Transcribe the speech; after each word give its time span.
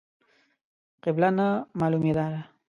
قبله 1.03 1.29
نه 1.37 1.47
مالومېدله. 1.79 2.41